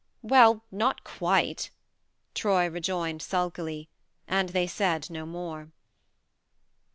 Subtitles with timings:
[0.23, 1.69] "Well not quite"
[2.33, 3.87] Troy rejoined sulkily;
[4.27, 5.69] and they said no more.